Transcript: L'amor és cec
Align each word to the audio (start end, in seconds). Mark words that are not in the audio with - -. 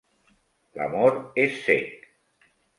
L'amor 0.79 1.19
és 1.45 1.61
cec 1.69 1.97